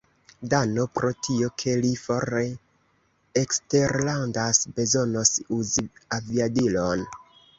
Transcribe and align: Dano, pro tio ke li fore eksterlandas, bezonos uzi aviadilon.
Dano, 0.51 0.83
pro 0.99 1.09
tio 1.25 1.49
ke 1.63 1.73
li 1.81 1.89
fore 2.03 2.41
eksterlandas, 3.43 4.61
bezonos 4.79 5.35
uzi 5.59 5.87
aviadilon. 6.21 7.05